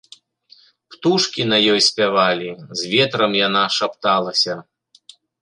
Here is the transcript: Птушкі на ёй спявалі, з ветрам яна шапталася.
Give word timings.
Птушкі 0.93 1.41
на 1.51 1.57
ёй 1.73 1.81
спявалі, 1.89 2.49
з 2.81 2.91
ветрам 2.95 3.31
яна 3.47 3.63
шапталася. 3.77 4.59